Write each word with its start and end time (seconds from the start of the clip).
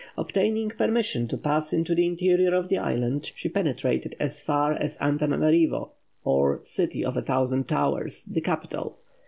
Obtaining 0.17 0.69
permission 0.69 1.27
to 1.27 1.37
pass 1.37 1.71
into 1.71 1.93
the 1.93 2.07
interior 2.07 2.55
of 2.55 2.69
the 2.69 2.77
island, 2.79 3.31
she 3.35 3.47
penetrated 3.47 4.15
as 4.19 4.41
far 4.41 4.73
as 4.73 4.97
Antananarivo, 4.97 5.91
or 6.23 6.59
"City 6.63 7.05
of 7.05 7.17
a 7.17 7.21
Thousand 7.21 7.67
Towers," 7.69 8.25
the 8.25 8.41
capital. 8.41 8.97